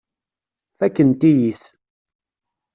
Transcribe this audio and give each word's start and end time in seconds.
Fakkent-iyi-t. 0.77 1.61